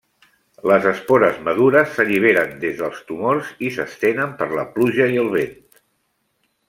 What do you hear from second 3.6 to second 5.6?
i s'estenen per la pluja i el vent.